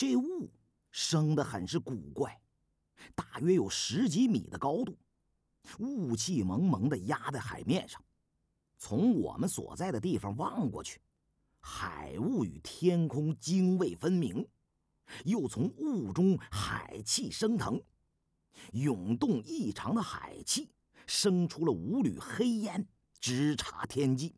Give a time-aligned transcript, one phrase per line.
[0.00, 0.50] 这雾
[0.90, 2.40] 生得很是古怪，
[3.14, 4.96] 大约有十几米的高度，
[5.78, 8.02] 雾气蒙蒙的压在海面上。
[8.78, 11.02] 从我们所在的地方望过去，
[11.60, 14.48] 海雾与天空泾渭分明，
[15.26, 17.78] 又从雾中海气升腾，
[18.72, 20.70] 涌动异常的海气
[21.06, 22.88] 生出了五缕黑烟，
[23.20, 24.34] 直插天际。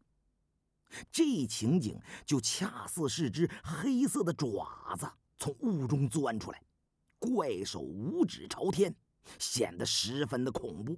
[1.12, 5.08] 这情景就恰似是只黑色的爪子
[5.42, 6.62] 从雾中钻出来，
[7.18, 8.94] 怪手五指朝天，
[9.40, 10.96] 显得十分的恐怖。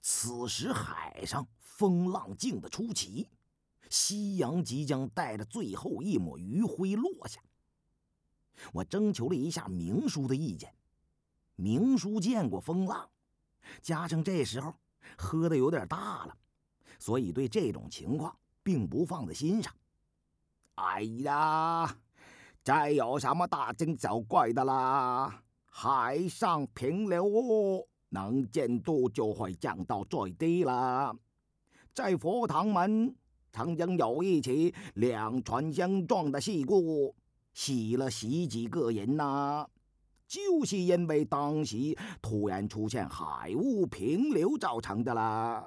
[0.00, 3.28] 此时海上风浪静得出奇，
[3.90, 7.40] 夕阳即将带着最后一抹余晖落下。
[8.72, 10.72] 我征求了一下明叔的意见，
[11.56, 13.10] 明叔见过风浪，
[13.82, 14.72] 加上这时候
[15.16, 16.36] 喝的有点大了，
[17.00, 19.74] 所以对这种情况并不放在心上。
[20.76, 21.98] 哎呀，
[22.68, 25.40] 再有什么大惊小怪的啦？
[25.70, 27.82] 海上平流哦。
[28.10, 31.16] 能见度就会降到最低了。
[31.94, 33.14] 在佛堂门
[33.50, 37.14] 曾经有一起两船相撞的事故，
[37.54, 39.66] 死了十几个人呐，
[40.26, 45.66] 就是因为当时突然出现海雾平流造成的啦。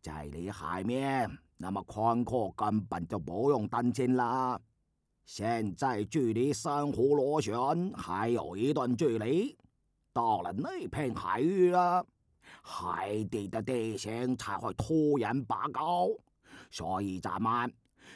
[0.00, 4.58] 在你海面那么宽阔，根本就不用担心啦。
[5.24, 7.54] 现在距离珊瑚螺旋
[7.94, 9.56] 还有一段距离。
[10.12, 12.06] 到了那片海域了，
[12.62, 16.08] 海底的地形才会突然拔高，
[16.70, 17.72] 所以咱们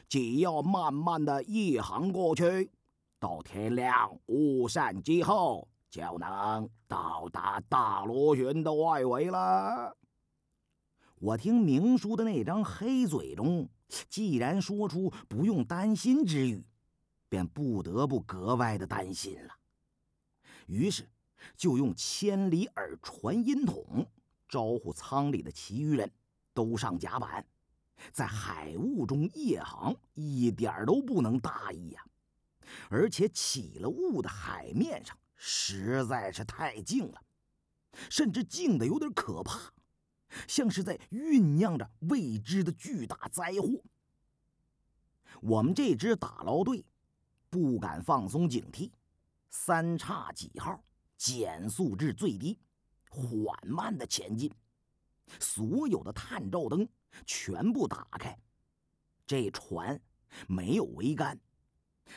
[0.09, 2.71] 只要慢慢的一航过去，
[3.19, 9.97] 到天亮雾散之后，就能到达大螺旋的外围了。
[11.19, 13.69] 我听明叔的那张黑嘴中，
[14.09, 16.65] 既然说出不用担心之语，
[17.29, 19.55] 便不得不格外的担心了。
[20.67, 21.09] 于是。
[21.57, 24.05] 就用千里耳传音筒
[24.49, 26.11] 招呼舱里的其余人
[26.53, 27.47] 都上甲板，
[28.11, 32.05] 在海雾中夜航一点都不能大意呀！
[32.91, 37.23] 而且起了雾的海面上实在是太静了，
[38.11, 39.73] 甚至静的有点可怕，
[40.49, 43.81] 像是在酝酿着未知的巨大灾祸。
[45.41, 46.85] 我们这支打捞队
[47.51, 48.91] 不敢放松警惕，
[49.51, 50.83] 三叉戟号。
[51.17, 52.57] 减速至最低，
[53.11, 54.49] 缓慢的前进。
[55.41, 56.89] 所有的探照灯
[57.27, 58.39] 全部打开。
[59.27, 60.01] 这船
[60.47, 61.37] 没有桅杆，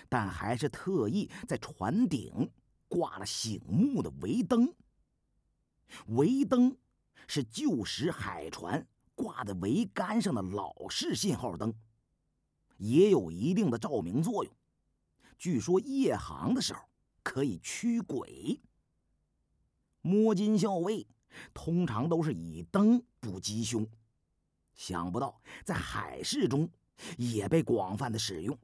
[0.08, 2.48] 但还是特意在船顶
[2.88, 4.72] 挂了醒目的桅灯。
[6.10, 6.78] 桅灯
[7.28, 11.74] 是旧时海船挂在桅杆上的老式信号灯，
[12.78, 14.54] 也有一定的照明作用。
[15.42, 16.80] 据说夜航的时候
[17.24, 18.62] 可以驱鬼。
[20.04, 21.08] 摸金校尉
[21.52, 23.90] 通常都是以灯补吉凶，
[24.76, 26.70] 想不到在海事中
[27.18, 28.56] 也被广泛的使用。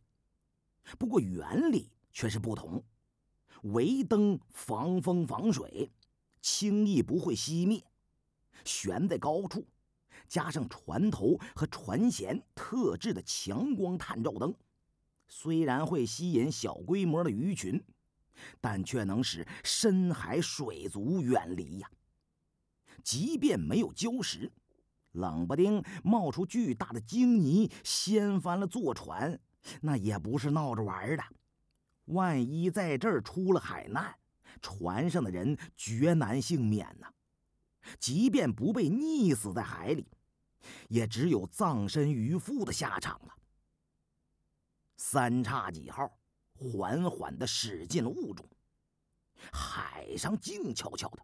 [0.99, 2.83] 不过原理却是不同。
[3.63, 5.91] 围灯防风防水，
[6.43, 7.83] 轻易不会熄灭。
[8.63, 9.65] 悬在高处，
[10.27, 14.53] 加上船头和船舷特制的强光探照灯，
[15.27, 17.83] 虽然会吸引小规模的鱼群。
[18.61, 21.89] 但却能使深海水族远离呀。
[23.03, 24.51] 即便没有礁石，
[25.13, 29.39] 冷不丁冒出巨大的鲸泥，掀翻了坐船，
[29.81, 31.23] 那也不是闹着玩的。
[32.05, 34.15] 万一在这儿出了海难，
[34.61, 37.11] 船上的人绝难幸免呐。
[37.99, 40.05] 即便不被溺死在海里，
[40.89, 43.36] 也只有葬身鱼腹的下场了。
[44.97, 46.11] 三叉戟号。
[46.59, 48.43] 缓缓地驶进了雾中，
[49.51, 51.23] 海上静悄悄的，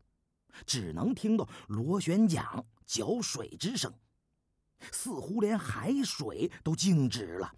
[0.63, 3.91] 只能听到螺旋桨搅水之声，
[4.91, 7.51] 似乎连海水都静止了。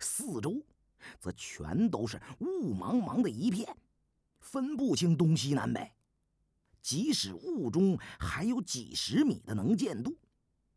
[0.00, 0.60] 四周
[1.20, 3.76] 则全都是雾茫茫的一片，
[4.40, 5.92] 分不清东西南北。
[6.82, 10.18] 即使雾中还有几十米的能见度，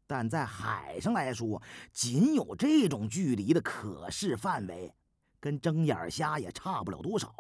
[0.06, 1.62] 但在海上来说，
[1.92, 4.94] 仅有这种距离的可视范围。
[5.40, 7.36] 跟睁眼瞎也差不了多少。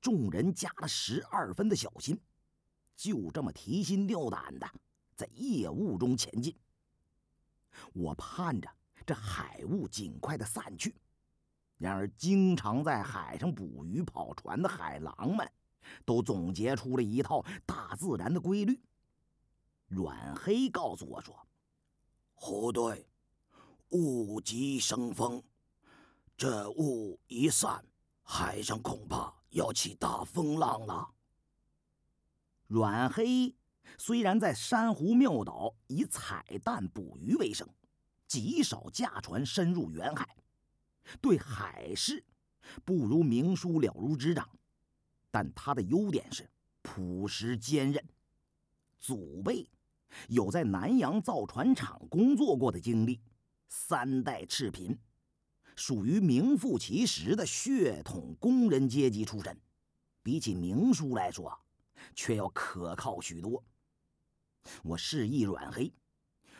[0.00, 2.18] 众人加了十二分的小心，
[2.96, 4.66] 就这么提心吊胆的
[5.14, 6.56] 在夜雾中前进。
[7.92, 8.66] 我盼着
[9.04, 10.94] 这海雾尽快的散去，
[11.76, 15.46] 然而经常在海上捕鱼跑船的海狼们，
[16.06, 18.80] 都总结出了一套大自然的规律。
[19.94, 21.46] 阮黑告诉我说
[22.32, 23.06] ：“胡队，
[23.90, 25.42] 雾即生风。”
[26.34, 27.84] 这雾一散，
[28.22, 31.06] 海上恐怕要起大风浪了。
[32.68, 33.54] 阮黑
[33.98, 37.68] 虽然在珊瑚庙岛以采蛋捕鱼为生，
[38.26, 40.38] 极少驾船深入远海，
[41.20, 42.24] 对海事
[42.82, 44.48] 不如明叔了如指掌，
[45.30, 46.50] 但他的优点是
[46.80, 48.02] 朴实坚韧。
[48.98, 49.68] 祖辈
[50.28, 53.20] 有在南洋造船厂工作过的经历，
[53.68, 54.98] 三代赤贫，
[55.76, 59.60] 属于名副其实的血统工人阶级出身，
[60.22, 61.58] 比起明叔来说。
[62.16, 63.62] 却要可靠许多。
[64.82, 65.92] 我示意阮黑，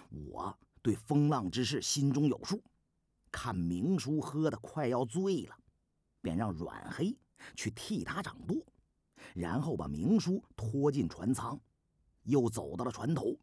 [0.09, 2.63] 我对风浪之事心中有数。
[3.33, 5.57] 看明叔喝得快要醉了，
[6.21, 7.17] 便让阮黑
[7.57, 8.65] 去替他掌舵，
[9.35, 11.61] 然后把明叔拖进船舱，
[12.25, 13.39] 又走到了船头，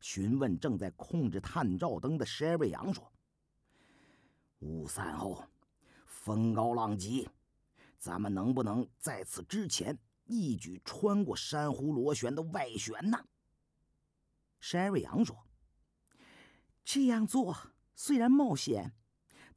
[0.00, 3.12] 询问正在控制探照灯的 Sherry 杨说
[4.60, 5.44] ：“雾散后，
[6.04, 7.28] 风高浪急，
[7.98, 9.98] 咱们能不能在此之前？”
[10.30, 13.24] 一举穿过珊瑚螺旋的外旋呢
[14.60, 15.34] ？Sherry 杨说
[16.84, 17.56] ：“这样做
[17.94, 18.92] 虽然冒险，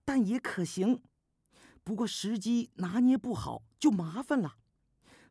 [0.05, 1.03] 但也可行。
[1.83, 4.55] 不过时机拿捏不好就麻烦了。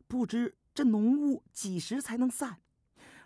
[0.07, 2.61] 不知这浓雾几时才能散？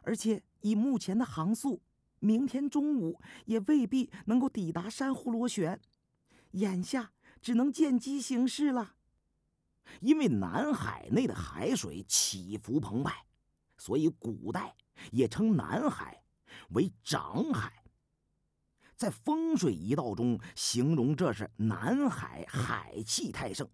[0.06, 1.82] 而且以目前的航速，
[2.20, 5.80] 明天中午也未必能够抵达珊瑚螺旋。
[6.52, 7.12] 眼下
[7.42, 8.96] 只能见机行事了。”
[10.02, 13.26] 因为南海内的海水起伏澎湃，
[13.78, 14.76] 所以古代
[15.12, 16.24] 也称南海
[16.70, 17.84] 为涨海。
[18.96, 23.70] 在风水一道中，形容这是南海海气太盛、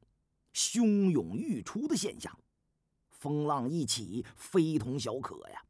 [0.53, 2.37] 汹涌欲出的现象，
[3.11, 5.63] 风浪一起，非同小可呀。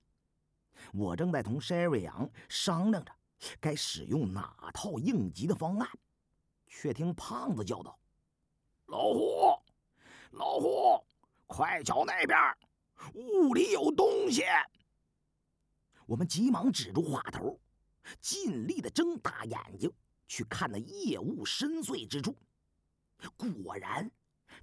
[0.93, 3.11] 我正在同 Sherry 杨商量着
[3.59, 5.89] 该使用哪套应急的方案，
[6.67, 7.97] 却听胖子叫道
[8.87, 9.57] ：“老虎！”
[10.31, 11.03] 老虎，
[11.45, 12.37] 快瞧那边，
[13.13, 14.43] 雾里有东西！
[16.05, 17.59] 我们急忙止住话头，
[18.19, 19.91] 尽力的睁大眼睛
[20.27, 22.35] 去看那夜雾深邃之处。
[23.39, 24.09] 果然，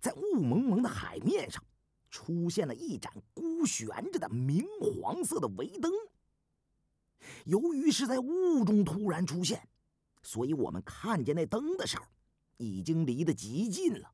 [0.00, 1.62] 在雾蒙蒙的海面上，
[2.10, 5.92] 出现了一盏孤悬着的明黄色的围灯。
[7.44, 9.68] 由于是在雾中突然出现，
[10.22, 12.04] 所以我们看见那灯的时候，
[12.56, 14.12] 已经离得极近了。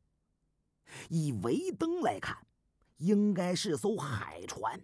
[1.09, 2.47] 以围灯来看，
[2.99, 4.81] 应该是艘海船。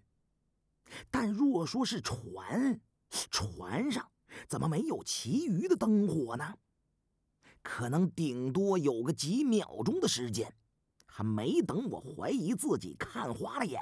[1.10, 2.80] 但若说是船，
[3.10, 4.10] 船上
[4.48, 6.56] 怎么没有其余的灯火呢？
[7.62, 10.52] 可能顶多有个几秒钟的时间，
[11.06, 13.80] 还没等我怀疑自己看花了眼，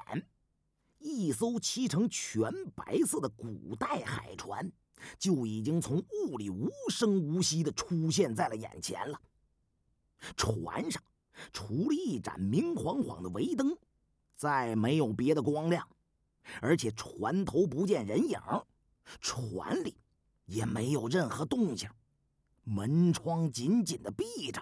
[0.98, 4.70] 一艘漆成全白色的古代海船
[5.18, 9.20] 就已经从雾里无声无息地出现在了眼前了。
[10.36, 11.02] 船上。
[11.52, 13.78] 除了一盏明晃晃的围灯，
[14.34, 15.88] 再没有别的光亮，
[16.60, 18.40] 而且船头不见人影，
[19.20, 19.94] 船里
[20.46, 21.88] 也没有任何动静，
[22.64, 24.60] 门窗紧紧的闭着。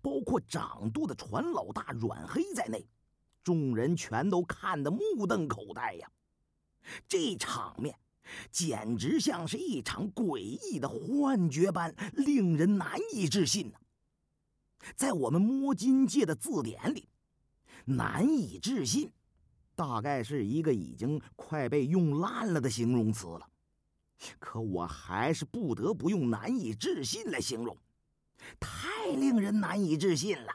[0.00, 2.84] 包括掌舵的船老大阮黑在内，
[3.42, 6.10] 众人全都看得目瞪口呆呀！
[7.06, 7.96] 这场面
[8.50, 13.78] 简直像是一场诡异的幻觉般，令人难以置信呢。
[14.96, 17.08] 在我们摸金界的字典里
[17.86, 19.12] ，“难以置信”
[19.76, 23.48] 大概是一个已经快被用烂了的形容词了。
[24.38, 27.76] 可我还是不得不用“难以置信”来形容，
[28.58, 30.52] 太令人难以置信了。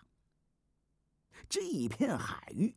[1.49, 2.75] 这一片海域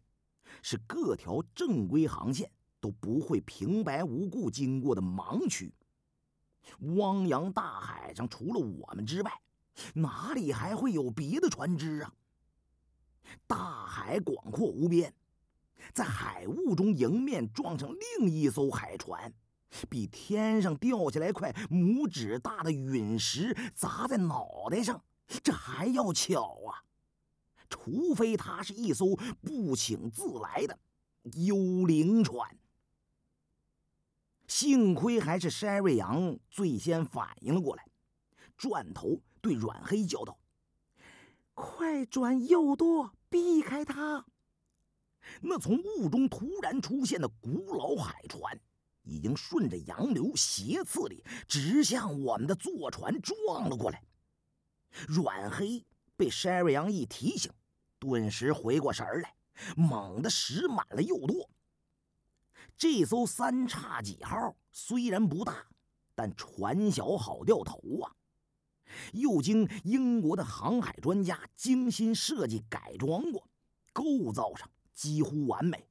[0.62, 2.50] 是各条正规航线
[2.80, 5.72] 都不会平白无故经过的盲区。
[6.96, 9.32] 汪洋大海上，除了我们之外，
[9.94, 12.12] 哪里还会有别的船只啊？
[13.46, 15.14] 大海广阔无边，
[15.92, 17.88] 在海雾中迎面撞上
[18.18, 19.32] 另一艘海船，
[19.88, 25.02] 比天上掉下来块拇指大的陨石砸在脑袋上，
[25.42, 26.84] 这还要巧啊！
[27.70, 30.78] 除非它是一艘不请自来的
[31.32, 32.58] 幽灵船。
[34.46, 37.86] 幸亏还是山瑞阳最先反应了过来，
[38.58, 39.22] 转头。
[39.42, 40.38] 对阮黑叫道
[41.54, 44.26] ：“快转右舵，避开他！”
[45.40, 48.60] 那从雾中突然出现的古老海船，
[49.02, 54.04] 已经顺着洋流斜刺里直向我们的坐船撞了过来。
[55.08, 55.86] 阮黑
[56.16, 57.50] 被山瑞阳一提醒，
[58.00, 59.34] 顿时回过神来，
[59.76, 61.48] 猛地使满了右舵。
[62.76, 65.66] 这艘三叉戟号虽然不大，
[66.14, 68.10] 但船小好掉头啊。
[69.12, 73.46] 又经英国的航海专家精心设计改装过，
[73.92, 75.86] 构造上几乎完美，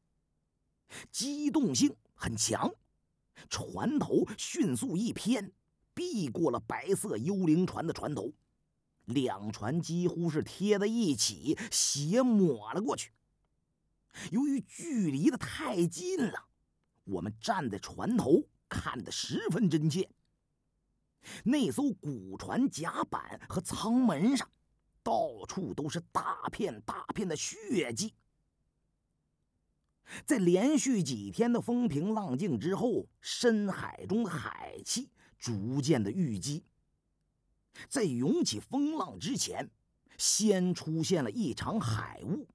[1.11, 2.69] 机动性很强。
[3.49, 5.49] 船头迅速一偏，
[5.93, 8.33] 避过了白色幽灵船的船头，
[9.09, 13.11] 两船几乎是贴在一起，斜抹了过去。
[14.31, 16.45] 由于距离的太近了，
[17.05, 20.09] 我们站在船头看得十分真切。
[21.43, 24.49] 那艘古船甲板和舱门上，
[25.03, 28.13] 到处都是大片大片的血迹。
[30.25, 36.63] 在连续几天的风平浪静之后，深海中的海气逐渐的淤积。
[37.87, 39.69] 在涌起风浪之前，
[40.17, 42.47] 先出现了一场海雾，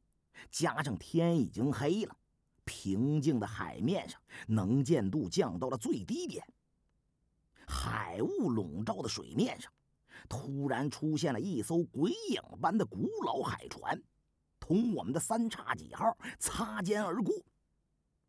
[0.51, 2.17] 加上天已经黑了，
[2.65, 6.45] 平静的海面上能见度降到了最低点。
[7.67, 9.73] 海雾笼罩的水面上，
[10.29, 14.03] 突然出现了一艘鬼影般的古老海船，
[14.61, 17.35] 同我们的三叉戟号擦肩而过。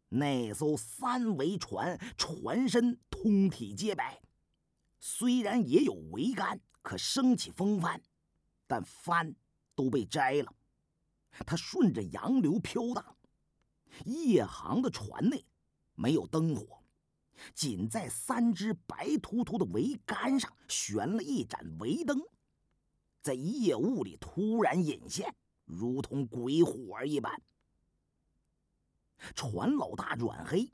[0.08, 4.22] 那艘三桅船船身通体皆白，
[5.00, 8.00] 虽然也有桅杆可升起风帆，
[8.68, 9.34] 但帆
[9.74, 10.54] 都被摘了。
[11.44, 13.18] 它顺着洋流飘荡，
[14.06, 15.44] 夜航的船内
[15.96, 16.84] 没有灯火。
[17.56, 22.22] 仅在三只白秃秃的桅杆上悬了一盏桅灯，
[23.20, 27.42] 在夜雾里突然隐现，如同鬼火一般。
[29.34, 30.72] 船老大阮黑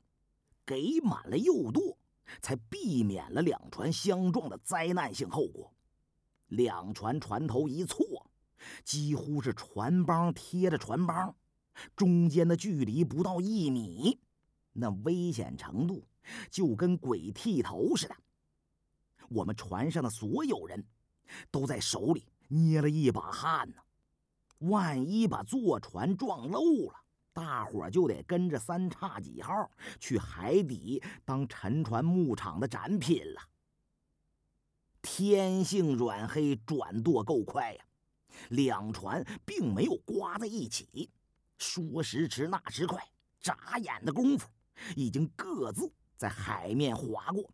[0.66, 1.96] 给满了右舵，
[2.42, 5.72] 才避免了两船相撞的灾难性后果。
[6.52, 8.30] 两船船头一错，
[8.84, 11.34] 几乎是船帮贴着船帮，
[11.94, 14.18] 中间的距离不到一米，
[14.72, 16.06] 那危险程度。
[16.52, 18.14] 就跟鬼剃头似的，
[19.28, 20.86] 我们船上的所有人
[21.50, 23.76] 都在手里捏了一把汗呢。
[24.58, 26.60] 万一把坐船撞漏
[26.92, 26.94] 了，
[27.32, 29.68] 大伙就得跟着三叉戟号
[29.98, 33.40] 去海底当沉船牧场的展品了。
[35.02, 37.84] 天性软黑，转舵够快呀，
[38.48, 41.10] 两船并没有刮在一起，
[41.58, 43.04] 说时迟，那时快，
[43.40, 44.48] 眨眼的功夫，
[44.96, 45.92] 已经各自。
[46.16, 47.50] 在海面划过，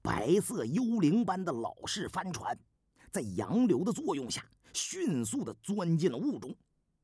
[0.00, 2.58] 白色幽灵般的老式帆船，
[3.10, 4.42] 在洋流的作用下，
[4.72, 6.56] 迅速的钻进了雾中，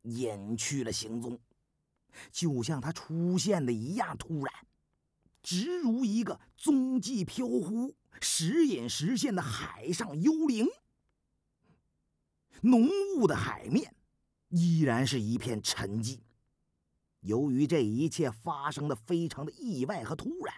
[0.04, 1.38] 隐去了行踪，
[2.30, 4.54] 就像它出现的一样突然，
[5.42, 10.66] 直如一个踪迹飘忽、时隐时现的海上幽灵。
[12.62, 13.94] 浓雾的海面
[14.48, 16.20] 依然是一片沉寂。
[17.20, 20.54] 由于这一切发生的非常的意外和突然，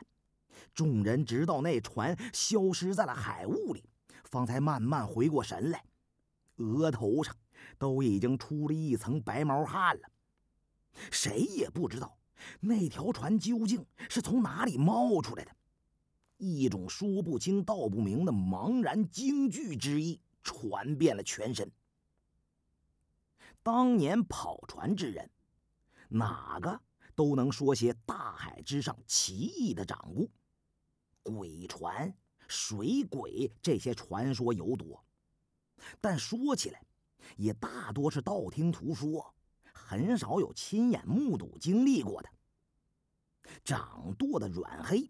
[0.75, 3.85] 众人直到那船消失在了海雾里，
[4.25, 5.85] 方才慢慢回过神来，
[6.57, 7.35] 额头上
[7.79, 10.09] 都已经出了一层白毛汗了。
[11.11, 12.19] 谁也不知道
[12.61, 15.51] 那条船究竟是从哪里冒出来的，
[16.37, 21.71] 一种说不清道不明的茫然惊惧之意传遍了全身。
[23.63, 25.31] 当年跑船之人。
[26.07, 26.81] 哪个
[27.17, 30.31] 都能说些大海之上奇异的掌故，
[31.23, 32.15] 鬼船、
[32.47, 35.03] 水鬼这些传说尤多，
[36.01, 36.85] 但说起来，
[37.37, 39.35] 也大多是道听途说，
[39.85, 42.31] 很少有亲眼目睹经历过的。
[43.63, 45.09] 掌舵的阮黑，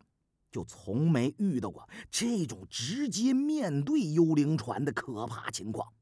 [0.50, 5.92] 就从没遇到过这种直接面对幽灵船的可怕情况。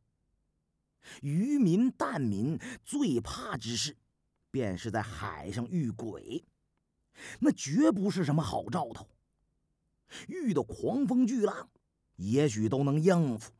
[1.20, 3.96] 渔民、淡民最怕之事。
[4.52, 6.44] 便是在海上遇鬼，
[7.40, 9.08] 那绝不是什么好兆头。
[10.28, 11.70] 遇到狂风巨浪，
[12.16, 13.50] 也许都能应付，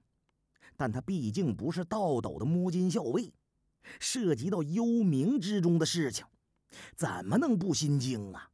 [0.76, 3.32] 但他毕竟不是道斗的摸金校尉，
[3.98, 6.24] 涉及到幽冥之中的事情，
[6.96, 8.50] 怎么能不心惊啊？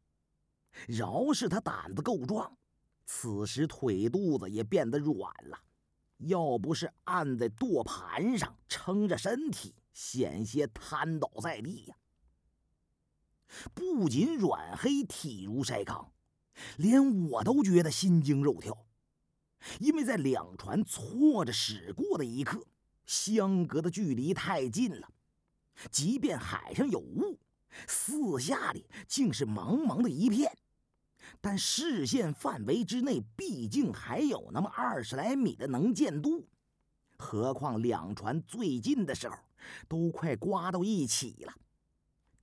[0.87, 2.57] 饶是他胆子够壮，
[3.05, 5.59] 此时腿肚子也变得软了，
[6.19, 11.97] 要不是按在舵盘上撑着身体，险些瘫倒在地呀。
[13.75, 16.13] 不仅阮黑体如筛糠，
[16.77, 18.87] 连我都觉得心惊肉跳，
[19.81, 22.67] 因为在两船错着驶过的一刻，
[23.07, 25.09] 相隔的距离太近了。
[25.91, 27.39] 即便海上有雾，
[27.87, 30.51] 四下里竟是茫茫的一片，
[31.41, 36.49] 但视线范围之内毕竟还有那么二十来米的能见度。
[37.17, 39.37] 何况两船最近的时候，
[39.89, 41.53] 都快刮到一起了。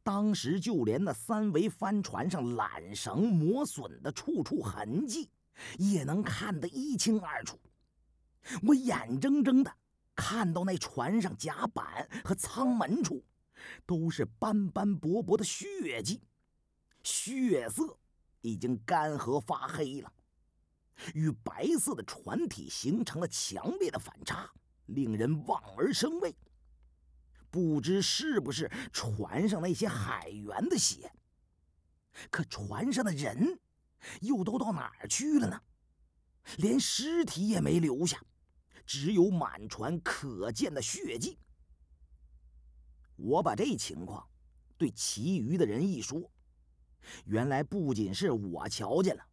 [0.03, 5.29] 当时就连那三桅帆船上缆绳磨损的处处痕迹，
[5.79, 7.57] 也能看得一清二楚。
[8.67, 9.73] 我眼睁睁的
[10.15, 13.23] 看到那船上甲板和舱门处
[13.85, 16.21] 都是斑斑驳驳的血迹，
[17.03, 17.97] 血色
[18.41, 20.11] 已经干涸发黑了，
[21.13, 24.49] 与白色的船体形成了强烈的反差，
[24.85, 26.33] 令人望而生畏。
[27.51, 31.11] 不知是不是船上那些海员的血？
[32.29, 33.59] 可船上的人
[34.21, 35.61] 又都到哪儿去了呢？
[36.57, 38.21] 连尸体也没留下，
[38.85, 41.37] 只有满船可见的血迹。
[43.15, 44.27] 我把这情况
[44.77, 46.29] 对其余的人一说，
[47.25, 49.25] 原来不仅是我瞧见了，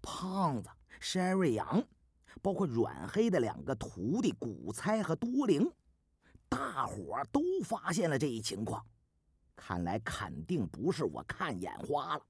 [0.00, 0.68] 胖子、
[1.00, 1.82] 山瑞阳，
[2.40, 5.70] 包括阮黑的两个徒弟古猜和多灵。
[6.48, 8.84] 大伙都发现了这一情况，
[9.56, 12.26] 看来肯定不是我看眼花了。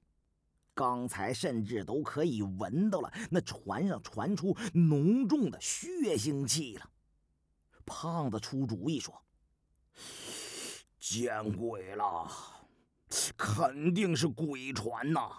[0.73, 5.87] 刚才甚至都可以闻到了那船上传出浓重的血
[6.17, 6.89] 腥气了。
[7.85, 9.13] 胖子出主意说
[10.99, 12.27] ：“见鬼了，
[13.37, 15.29] 肯定是鬼船呐！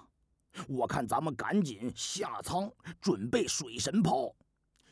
[0.68, 4.34] 我看咱们赶紧下舱准备水神炮，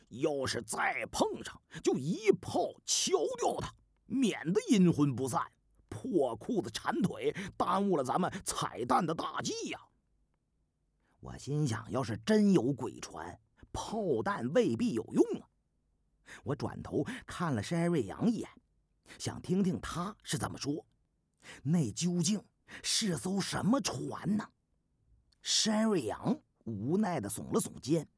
[0.09, 3.73] 要是再碰上，就一炮敲掉它。”
[4.05, 5.41] 免得阴魂不散，
[5.87, 9.79] 破裤子缠腿，耽误了咱们彩蛋的大计呀！
[11.23, 13.39] 我心想，要是真有鬼船，
[13.71, 15.47] 炮弹未必有用啊！
[16.43, 18.49] 我转头看了山瑞阳一眼，
[19.17, 20.85] 想听听他是怎么说。
[21.63, 22.43] 那究竟
[22.83, 24.49] 是艘什么船呢？
[25.41, 28.09] 山瑞阳无奈的耸了耸肩：“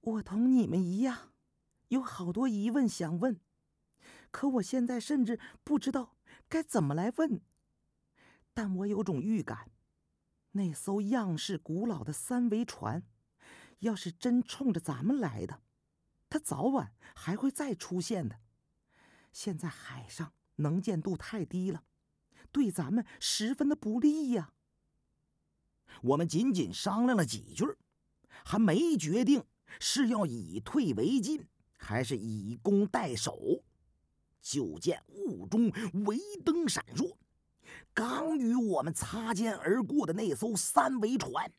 [0.00, 1.32] 我同你们一样，
[1.88, 3.38] 有好多疑问想问。”
[4.32, 6.16] 可我现在甚至不知道
[6.48, 7.40] 该怎么来问，
[8.52, 9.70] 但我有种预感，
[10.56, 13.04] 那艘样式古老的三桅船，
[13.80, 15.62] 要是真冲着咱们来的，
[16.30, 18.40] 它早晚还会再出现的。
[19.32, 21.84] 现在海上能见度太低了，
[22.50, 24.54] 对咱们十分的不利呀。
[26.02, 27.66] 我们仅仅商量了几句，
[28.44, 29.44] 还没决定
[29.78, 33.62] 是要以退为进，还是以攻代守。
[34.40, 35.70] 就见雾中
[36.06, 37.16] 微灯闪烁，
[37.96, 41.50] 刚与我们擦肩而过的那艘三桅船，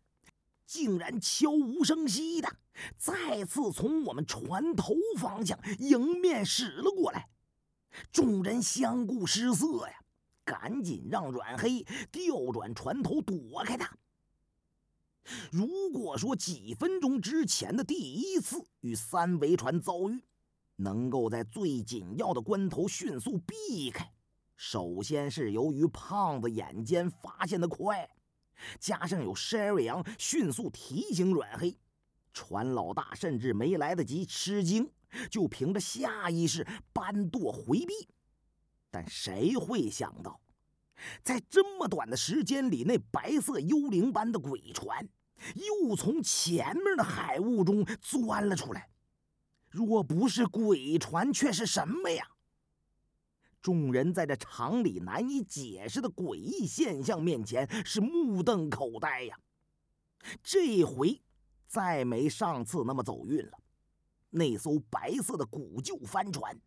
[0.67, 2.57] 竟然悄无声息的
[2.95, 7.27] 再次从我们船头方向迎面驶了过来。
[8.11, 9.93] 众人相顾失色呀，
[10.45, 13.97] 赶紧让阮黑调转船头躲开他。
[15.51, 20.21] 如果说几分钟之前的第一次与三桅船遭遇，
[20.75, 24.13] 能够在最紧要的关头迅速避开，
[24.57, 28.09] 首先是由于胖子眼尖发现的快，
[28.79, 31.77] 加上有山瑞阳迅速提醒阮黑，
[32.33, 34.91] 船老大甚至没来得及吃惊，
[35.29, 38.09] 就凭着下意识搬舵回避。
[38.89, 40.41] 但谁会想到，
[41.21, 45.07] 在这么短的时间里，那白色幽灵般的鬼船
[45.53, 48.89] 又从前面的海雾中钻了出来。
[49.69, 52.27] 若不是鬼船，却是什么呀？
[53.61, 59.37] 众人在这常理难以解释的诡异现象面前是目瞪口呆呀。
[60.41, 61.21] 这回
[61.67, 63.57] 再没上次那么走运了。
[64.29, 66.59] 那艘白色的古旧帆船，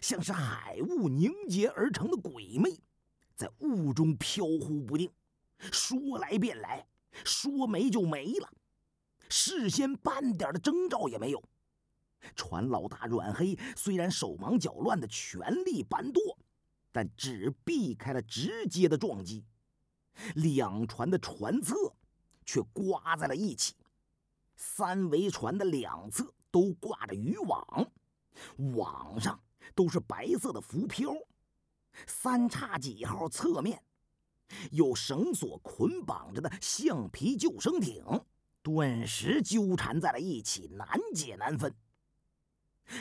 [0.00, 2.78] 像是海雾凝结而成的鬼魅，
[3.34, 5.10] 在雾中飘忽不定，
[5.72, 6.86] 说来便来，
[7.24, 8.52] 说没就没了，
[9.28, 11.42] 事先半点的征兆也没有。
[12.34, 16.38] 船老大阮黑虽然手忙脚乱的全力搬舵，
[16.92, 19.44] 但只避开了直接的撞击，
[20.34, 21.94] 两船的船侧
[22.44, 23.74] 却刮在了一起。
[24.56, 27.90] 三桅船的两侧都挂着渔网，
[28.74, 29.40] 网上
[29.74, 31.14] 都是白色的浮漂。
[32.06, 33.82] 三叉戟号侧面
[34.70, 38.04] 有绳索捆绑着的橡皮救生艇，
[38.62, 41.72] 顿时纠缠在了一起，难解难分。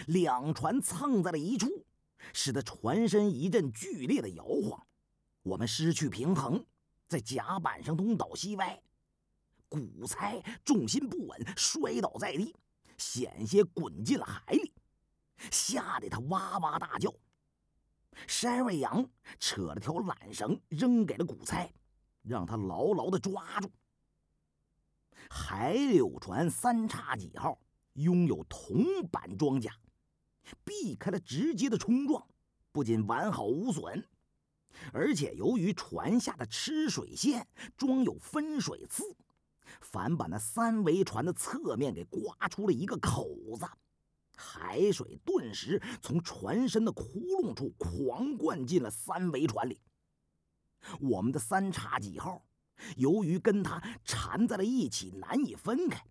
[0.08, 1.86] 两船蹭在了一处，
[2.34, 4.88] 使得船身一阵剧烈的摇晃，
[5.44, 6.66] 我们失去平衡，
[7.08, 8.82] 在甲板上东倒西歪。
[9.70, 12.56] 古猜重心不稳，摔倒在地，
[12.98, 14.74] 险些滚进了海里，
[15.52, 17.14] 吓得他哇哇大叫。
[18.28, 19.08] 山瑞阳
[19.40, 21.72] 扯了条缆绳扔给了古猜，
[22.24, 23.72] 让他牢牢的抓住。
[25.30, 27.60] 海柳船三叉戟号。
[27.98, 29.72] 拥有铜板装甲，
[30.64, 32.26] 避开了直接的冲撞，
[32.72, 34.06] 不仅完好无损，
[34.94, 39.16] 而且由于船下的吃水线装有分水刺，
[39.82, 43.66] 反把那三桅船的侧面给刮出了一个口子，
[44.36, 49.82] 海水顿时从船身的窟窿处狂灌进了三桅船里。
[51.02, 52.46] 我们的三叉戟号
[52.96, 56.06] 由于跟它缠在了一起，难以分开，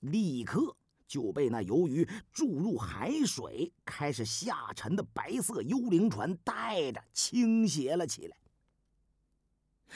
[0.00, 0.74] 立刻
[1.06, 8.36] 就被那由于注入海水开始下沉的白色幽灵船带着倾斜了起来。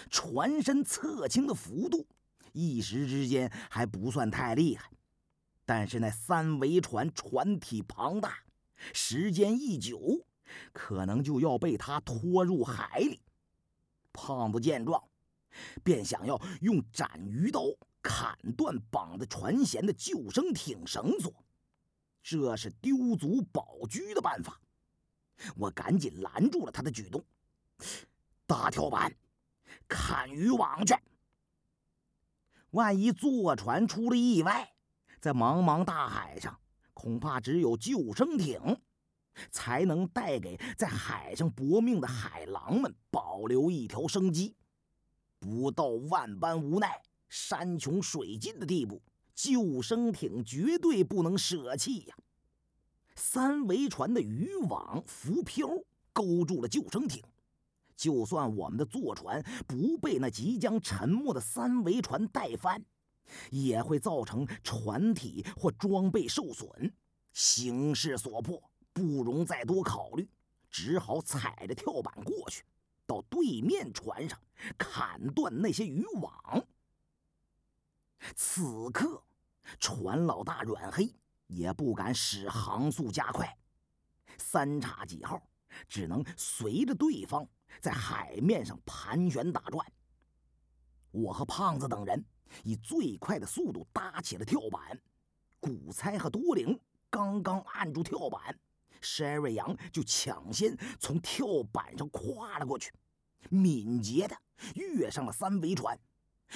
[0.08, 2.06] 船身侧倾的幅度
[2.52, 4.90] 一时之间还不算太厉害。
[5.66, 8.38] 但是那三桅船船体庞大，
[8.92, 10.24] 时间一久，
[10.72, 13.20] 可能就要被他拖入海里。
[14.12, 15.00] 胖子见状，
[15.84, 17.62] 便想要用斩鱼刀
[18.02, 21.32] 砍断绑在船舷的救生艇绳索，
[22.22, 24.60] 这是丢卒保车的办法。
[25.56, 27.24] 我赶紧拦住了他的举动。
[28.46, 29.14] 大跳板，
[29.88, 30.94] 砍渔网去。
[32.70, 34.74] 万一坐船出了意外。
[35.20, 36.58] 在茫茫大海上，
[36.94, 38.80] 恐怕只有救生艇，
[39.50, 44.56] 才能带给在海上搏命的海狼们保留一条生机。
[45.38, 49.00] 不到万般无奈、山穷水尽的地步，
[49.34, 52.14] 救生艇绝对不能舍弃呀！
[53.14, 55.66] 三桅船的渔网浮漂
[56.12, 57.22] 勾住了救生艇，
[57.96, 62.84] 就算我们的坐船不被那即将沉没的三桅船带翻。
[63.50, 66.92] 也会造成船体或装备受损，
[67.32, 68.60] 形势所迫，
[68.92, 70.28] 不容再多考虑，
[70.68, 72.64] 只好踩着跳板过去，
[73.06, 74.36] 到对面船上
[74.76, 76.66] 砍断那些渔网。
[78.36, 79.22] 此刻，
[79.78, 81.14] 船老大阮黑
[81.46, 83.56] 也不敢使航速加快，
[84.38, 85.42] 三叉戟号
[85.88, 87.46] 只能随着对方
[87.80, 89.86] 在海面上盘旋打转。
[91.10, 92.24] 我和胖子等人。
[92.64, 95.00] 以最快的速度搭起了跳板，
[95.60, 96.76] 古猜和多灵
[97.08, 98.58] 刚刚按住跳板，
[99.00, 102.92] 山瑞阳就抢先从跳板上跨了过去，
[103.50, 104.36] 敏捷的
[104.74, 105.96] 跃上了三桅船，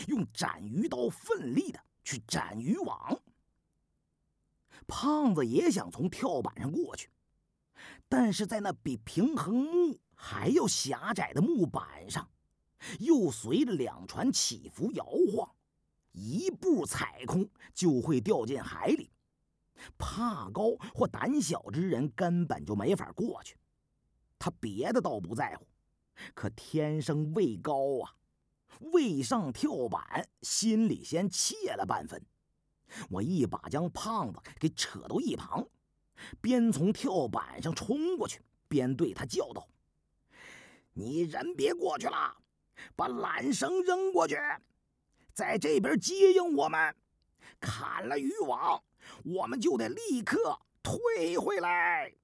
[0.08, 3.20] 用斩鱼刀奋力的去斩渔网。
[4.86, 7.10] 胖子也想从跳板上过去，
[8.08, 12.28] 但是在那比平衡木还要狭窄的木板上，
[12.98, 15.54] 又随着两船起伏摇晃。
[16.12, 19.10] 一步踩空就会掉进海里，
[19.98, 23.56] 怕高或胆小之人根本就没法过去。
[24.38, 25.66] 他别的倒不在乎，
[26.32, 28.14] 可天生畏高啊，
[28.80, 32.24] 未上跳板，心里先怯了半分。
[33.10, 35.66] 我一把将胖子给扯到一旁，
[36.40, 39.68] 边从跳板上冲过去，边对他叫道
[40.94, 42.36] ：“你人别过去了，
[42.94, 44.36] 把缆绳扔过去。”
[45.34, 46.94] 在这边接应我们，
[47.58, 48.84] 砍了渔网，
[49.24, 52.14] 我们就得立刻退回来。